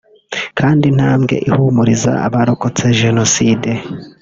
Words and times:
kandi 0.57 0.83
intambwe 0.91 1.35
ihumuriza 1.49 2.11
abarokotse 2.27 2.83
Jenoside 3.01 3.69